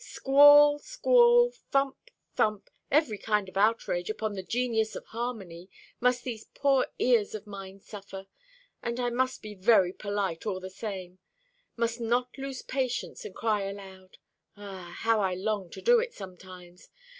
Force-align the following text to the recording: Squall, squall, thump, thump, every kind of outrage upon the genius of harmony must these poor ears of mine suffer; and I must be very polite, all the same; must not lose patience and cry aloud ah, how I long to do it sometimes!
Squall, 0.03 0.79
squall, 0.79 1.51
thump, 1.69 2.09
thump, 2.35 2.71
every 2.89 3.19
kind 3.19 3.47
of 3.47 3.55
outrage 3.55 4.09
upon 4.09 4.33
the 4.33 4.41
genius 4.41 4.95
of 4.95 5.05
harmony 5.05 5.69
must 5.99 6.23
these 6.23 6.45
poor 6.55 6.87
ears 6.97 7.35
of 7.35 7.45
mine 7.45 7.79
suffer; 7.81 8.25
and 8.81 8.99
I 8.99 9.11
must 9.11 9.43
be 9.43 9.53
very 9.53 9.93
polite, 9.93 10.43
all 10.47 10.59
the 10.59 10.71
same; 10.71 11.19
must 11.77 12.01
not 12.01 12.35
lose 12.39 12.63
patience 12.63 13.25
and 13.25 13.35
cry 13.35 13.61
aloud 13.61 14.17
ah, 14.57 14.91
how 15.01 15.21
I 15.21 15.35
long 15.35 15.69
to 15.69 15.83
do 15.83 15.99
it 15.99 16.15
sometimes! 16.15 16.89